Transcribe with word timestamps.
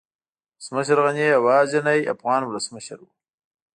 ولسمشر 0.59 0.97
غني 1.07 1.25
يوازينی 1.35 1.99
افغان 2.13 2.41
ولسمشر 2.43 2.97
و 3.03 3.07